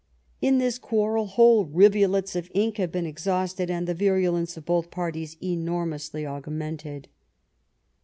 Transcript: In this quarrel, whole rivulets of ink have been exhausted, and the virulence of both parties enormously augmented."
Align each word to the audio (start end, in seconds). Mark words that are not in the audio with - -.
In 0.41 0.57
this 0.57 0.79
quarrel, 0.79 1.27
whole 1.27 1.65
rivulets 1.65 2.35
of 2.35 2.49
ink 2.55 2.77
have 2.77 2.91
been 2.91 3.05
exhausted, 3.05 3.69
and 3.69 3.85
the 3.87 3.93
virulence 3.93 4.57
of 4.57 4.65
both 4.65 4.89
parties 4.89 5.37
enormously 5.43 6.25
augmented." 6.25 7.07